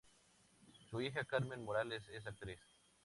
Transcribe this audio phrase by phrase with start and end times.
[0.89, 2.57] Su hija Carmen Morales es actriz.